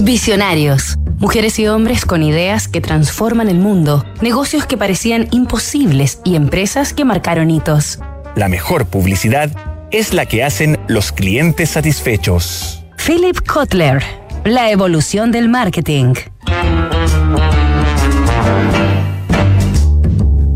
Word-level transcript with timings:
Visionarios. 0.00 0.94
Mujeres 1.18 1.58
y 1.58 1.66
hombres 1.66 2.04
con 2.04 2.22
ideas 2.22 2.68
que 2.68 2.80
transforman 2.80 3.48
el 3.48 3.58
mundo, 3.58 4.04
negocios 4.20 4.64
que 4.64 4.76
parecían 4.76 5.26
imposibles 5.32 6.20
y 6.24 6.36
empresas 6.36 6.92
que 6.92 7.04
marcaron 7.04 7.50
hitos. 7.50 7.98
La 8.36 8.48
mejor 8.48 8.86
publicidad 8.86 9.50
es 9.90 10.14
la 10.14 10.26
que 10.26 10.44
hacen 10.44 10.78
los 10.86 11.10
clientes 11.10 11.70
satisfechos. 11.70 12.84
Philip 13.04 13.40
Kotler. 13.44 14.00
La 14.44 14.70
evolución 14.70 15.32
del 15.32 15.48
marketing. 15.48 16.14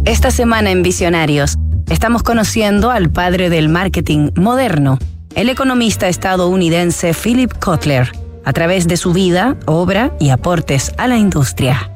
Esta 0.04 0.30
semana 0.30 0.70
en 0.70 0.84
Visionarios 0.84 1.56
estamos 1.90 2.22
conociendo 2.22 2.92
al 2.92 3.10
padre 3.10 3.50
del 3.50 3.68
marketing 3.68 4.30
moderno, 4.36 4.98
el 5.34 5.48
economista 5.48 6.06
estadounidense 6.06 7.12
Philip 7.12 7.52
Kotler 7.58 8.21
a 8.44 8.52
través 8.52 8.88
de 8.88 8.96
su 8.96 9.12
vida, 9.12 9.56
obra 9.66 10.12
y 10.18 10.30
aportes 10.30 10.92
a 10.98 11.06
la 11.08 11.16
industria. 11.16 11.90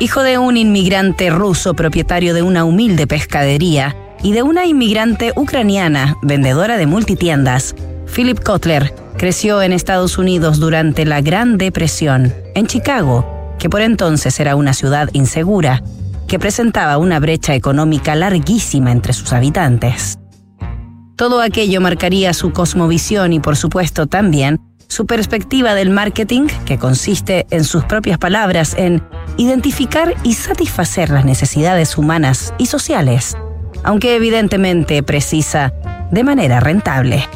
Hijo 0.00 0.22
de 0.22 0.38
un 0.38 0.56
inmigrante 0.56 1.30
ruso 1.30 1.74
propietario 1.74 2.34
de 2.34 2.42
una 2.42 2.64
humilde 2.64 3.06
pescadería 3.06 3.96
y 4.22 4.32
de 4.32 4.42
una 4.42 4.66
inmigrante 4.66 5.32
ucraniana 5.36 6.16
vendedora 6.22 6.76
de 6.76 6.86
multitiendas, 6.86 7.74
Philip 8.14 8.40
Kotler 8.42 8.94
creció 9.16 9.62
en 9.62 9.72
Estados 9.72 10.18
Unidos 10.18 10.58
durante 10.58 11.04
la 11.04 11.20
Gran 11.20 11.58
Depresión, 11.58 12.32
en 12.54 12.66
Chicago, 12.66 13.54
que 13.58 13.70
por 13.70 13.80
entonces 13.80 14.38
era 14.40 14.56
una 14.56 14.74
ciudad 14.74 15.08
insegura, 15.12 15.82
que 16.26 16.38
presentaba 16.38 16.98
una 16.98 17.20
brecha 17.20 17.54
económica 17.54 18.14
larguísima 18.14 18.90
entre 18.90 19.12
sus 19.12 19.32
habitantes. 19.32 20.18
Todo 21.16 21.40
aquello 21.40 21.80
marcaría 21.80 22.32
su 22.32 22.52
cosmovisión 22.52 23.32
y 23.32 23.38
por 23.38 23.56
supuesto 23.56 24.06
también 24.06 24.58
su 24.92 25.06
perspectiva 25.06 25.74
del 25.74 25.88
marketing, 25.88 26.48
que 26.66 26.78
consiste, 26.78 27.46
en 27.50 27.64
sus 27.64 27.82
propias 27.84 28.18
palabras, 28.18 28.74
en 28.76 29.02
identificar 29.38 30.14
y 30.22 30.34
satisfacer 30.34 31.08
las 31.08 31.24
necesidades 31.24 31.96
humanas 31.96 32.52
y 32.58 32.66
sociales, 32.66 33.34
aunque 33.84 34.14
evidentemente 34.14 35.02
precisa 35.02 35.72
de 36.10 36.24
manera 36.24 36.60
rentable. 36.60 37.26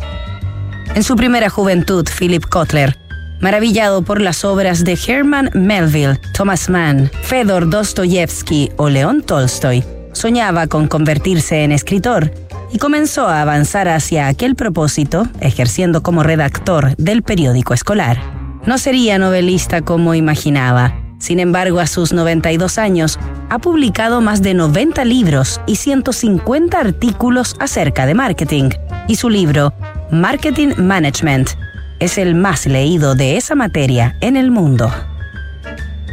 En 0.95 1.03
su 1.03 1.17
primera 1.17 1.49
juventud, 1.49 2.07
Philip 2.19 2.45
Kotler, 2.45 2.99
maravillado 3.41 4.03
por 4.03 4.21
las 4.21 4.45
obras 4.45 4.85
de 4.85 4.99
Herman 5.07 5.51
Melville, 5.55 6.21
Thomas 6.35 6.69
Mann, 6.69 7.11
Fedor 7.23 7.71
Dostoyevsky 7.71 8.71
o 8.77 8.91
León 8.91 9.23
Tolstoy, 9.23 9.83
soñaba 10.13 10.67
con 10.67 10.89
convertirse 10.89 11.65
en 11.65 11.73
escritor 11.73 12.31
y 12.73 12.79
comenzó 12.79 13.29
a 13.29 13.43
avanzar 13.43 13.89
hacia 13.89 14.27
aquel 14.29 14.55
propósito, 14.55 15.29
ejerciendo 15.41 16.03
como 16.03 16.23
redactor 16.23 16.97
del 16.97 17.23
periódico 17.23 17.75
escolar. 17.75 18.19
No 18.67 18.79
sería 18.79 19.19
novelista 19.19 19.83
como 19.83 20.15
imaginaba. 20.15 20.95
Sin 21.19 21.41
embargo, 21.41 21.81
a 21.81 21.87
sus 21.87 22.13
92 22.13 22.79
años, 22.79 23.19
ha 23.49 23.59
publicado 23.59 24.21
más 24.21 24.43
de 24.43 24.55
90 24.55 25.05
libros 25.05 25.61
y 25.67 25.77
150 25.77 26.79
artículos 26.79 27.57
acerca 27.59 28.07
de 28.07 28.15
marketing. 28.15 28.71
Y 29.09 29.17
su 29.17 29.31
libro, 29.31 29.73
Marketing 30.11 30.75
Management, 30.77 31.51
es 32.01 32.19
el 32.19 32.35
más 32.35 32.67
leído 32.67 33.15
de 33.15 33.37
esa 33.37 33.55
materia 33.55 34.17
en 34.21 34.37
el 34.37 34.51
mundo. 34.51 34.93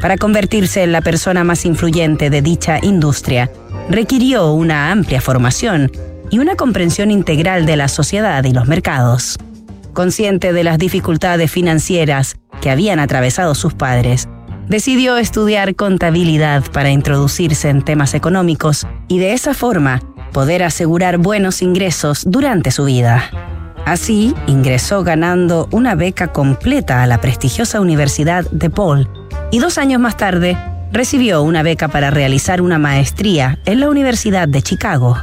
Para 0.02 0.18
convertirse 0.18 0.84
en 0.84 0.92
la 0.92 1.02
persona 1.02 1.44
más 1.44 1.66
influyente 1.66 2.30
de 2.30 2.42
dicha 2.42 2.78
industria, 2.82 3.50
requirió 3.90 4.54
una 4.54 4.92
amplia 4.92 5.22
formación 5.22 5.92
y 6.34 6.40
una 6.40 6.56
comprensión 6.56 7.12
integral 7.12 7.68
de 7.68 7.76
la 7.76 7.88
sociedad 7.88 8.44
y 8.44 8.54
los 8.54 8.68
mercados. 8.68 9.38
Consciente 9.94 10.52
de 10.52 10.64
las 10.64 10.80
dificultades 10.80 11.52
financieras 11.52 12.38
que 12.60 12.72
habían 12.72 12.98
atravesado 12.98 13.54
sus 13.54 13.76
padres, 13.76 14.28
decidió 14.68 15.18
estudiar 15.18 15.76
contabilidad 15.76 16.64
para 16.72 16.90
introducirse 16.90 17.70
en 17.70 17.84
temas 17.84 18.16
económicos 18.16 18.88
y 19.08 19.20
de 19.20 19.34
esa 19.34 19.54
forma 19.54 20.02
poder 20.32 20.64
asegurar 20.64 21.20
buenos 21.20 21.62
ingresos 21.62 22.24
durante 22.26 22.72
su 22.72 22.86
vida. 22.86 23.30
Así, 23.86 24.34
ingresó 24.48 25.04
ganando 25.04 25.68
una 25.70 25.94
beca 25.94 26.30
completa 26.30 27.04
a 27.04 27.06
la 27.06 27.22
prestigiosa 27.22 27.80
Universidad 27.80 28.44
de 28.50 28.72
Paul 28.72 29.08
y 29.52 29.60
dos 29.60 29.78
años 29.78 30.02
más 30.02 30.18
tarde 30.18 30.58
recibió 30.92 31.44
una 31.44 31.62
beca 31.62 31.90
para 31.90 32.10
realizar 32.10 32.60
una 32.60 32.80
maestría 32.80 33.60
en 33.68 33.82
la 33.82 33.88
Universidad 33.88 34.48
de 34.48 34.64
Chicago. 34.64 35.16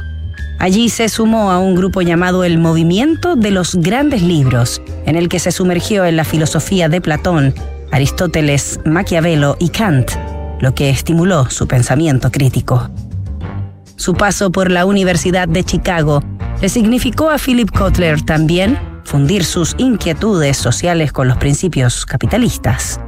Allí 0.61 0.89
se 0.89 1.09
sumó 1.09 1.49
a 1.49 1.57
un 1.57 1.73
grupo 1.73 2.03
llamado 2.03 2.43
el 2.43 2.59
Movimiento 2.59 3.35
de 3.35 3.49
los 3.49 3.73
Grandes 3.73 4.21
Libros, 4.21 4.79
en 5.07 5.15
el 5.15 5.27
que 5.27 5.39
se 5.39 5.51
sumergió 5.51 6.05
en 6.05 6.15
la 6.15 6.23
filosofía 6.23 6.87
de 6.87 7.01
Platón, 7.01 7.55
Aristóteles, 7.91 8.79
Maquiavelo 8.85 9.57
y 9.59 9.69
Kant, 9.69 10.11
lo 10.59 10.75
que 10.75 10.91
estimuló 10.91 11.49
su 11.49 11.67
pensamiento 11.67 12.31
crítico. 12.31 12.91
Su 13.95 14.13
paso 14.13 14.51
por 14.51 14.69
la 14.69 14.85
Universidad 14.85 15.47
de 15.47 15.63
Chicago 15.63 16.21
le 16.61 16.69
significó 16.69 17.31
a 17.31 17.39
Philip 17.39 17.71
Kotler 17.71 18.21
también 18.21 18.77
fundir 19.03 19.43
sus 19.43 19.73
inquietudes 19.79 20.57
sociales 20.57 21.11
con 21.11 21.27
los 21.27 21.37
principios 21.37 22.05
capitalistas. 22.05 22.99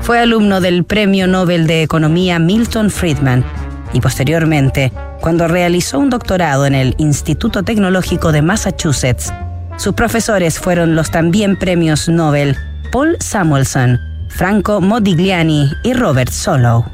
Fue 0.00 0.18
alumno 0.18 0.62
del 0.62 0.84
Premio 0.84 1.26
Nobel 1.26 1.66
de 1.66 1.82
Economía 1.82 2.38
Milton 2.38 2.90
Friedman 2.90 3.44
y 3.92 4.00
posteriormente 4.00 4.92
cuando 5.20 5.48
realizó 5.48 5.98
un 5.98 6.10
doctorado 6.10 6.66
en 6.66 6.74
el 6.74 6.94
Instituto 6.98 7.62
Tecnológico 7.62 8.32
de 8.32 8.42
Massachusetts. 8.42 9.32
Sus 9.76 9.94
profesores 9.94 10.58
fueron 10.58 10.94
los 10.94 11.10
también 11.10 11.56
premios 11.56 12.08
Nobel 12.08 12.56
Paul 12.90 13.16
Samuelson, 13.20 13.98
Franco 14.28 14.80
Modigliani 14.80 15.70
y 15.84 15.92
Robert 15.92 16.30
Solow. 16.30 16.84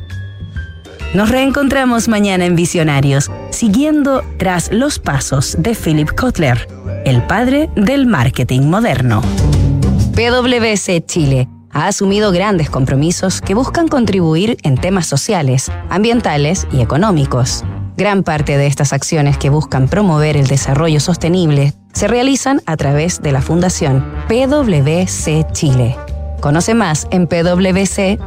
Nos 1.14 1.30
reencontramos 1.30 2.08
mañana 2.08 2.44
en 2.44 2.56
Visionarios, 2.56 3.30
siguiendo 3.50 4.22
tras 4.36 4.72
los 4.72 4.98
pasos 4.98 5.56
de 5.58 5.76
Philip 5.76 6.10
Kotler, 6.10 6.66
el 7.04 7.22
padre 7.22 7.70
del 7.76 8.06
marketing 8.06 8.62
moderno. 8.62 9.22
PwC 10.14 11.04
Chile 11.06 11.48
ha 11.74 11.86
asumido 11.86 12.32
grandes 12.32 12.70
compromisos 12.70 13.40
que 13.40 13.54
buscan 13.54 13.88
contribuir 13.88 14.56
en 14.62 14.76
temas 14.76 15.06
sociales, 15.06 15.70
ambientales 15.90 16.66
y 16.72 16.80
económicos. 16.80 17.64
Gran 17.96 18.22
parte 18.22 18.56
de 18.56 18.66
estas 18.66 18.92
acciones 18.92 19.36
que 19.36 19.50
buscan 19.50 19.88
promover 19.88 20.36
el 20.36 20.46
desarrollo 20.46 21.00
sostenible 21.00 21.74
se 21.92 22.08
realizan 22.08 22.60
a 22.66 22.76
través 22.76 23.22
de 23.22 23.32
la 23.32 23.42
Fundación 23.42 24.04
PwC 24.28 25.46
Chile. 25.52 25.96
Conoce 26.40 26.74
más 26.74 27.06
en 27.10 27.26
pwc.cl. 27.26 28.24